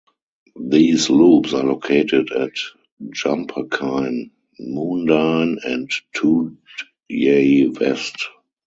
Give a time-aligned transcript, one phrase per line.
[0.59, 2.53] These loops are located at
[3.11, 8.17] Jumperkine, Moondyne and Toodyay West.